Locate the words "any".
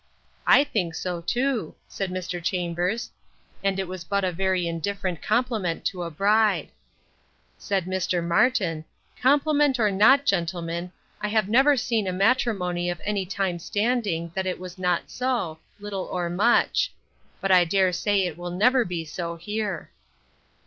13.05-13.27